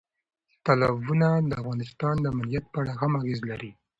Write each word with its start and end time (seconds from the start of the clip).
تالابونه 0.65 1.27
د 1.49 1.51
افغانستان 1.61 2.15
د 2.19 2.25
امنیت 2.33 2.65
په 2.69 2.77
اړه 2.81 2.93
هم 2.99 3.11
اغېز 3.21 3.39
لري. 3.49 3.71